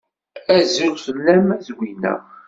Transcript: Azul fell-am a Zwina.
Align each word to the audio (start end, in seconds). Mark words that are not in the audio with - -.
Azul 0.55 0.95
fell-am 1.05 1.47
a 1.55 1.57
Zwina. 1.67 2.13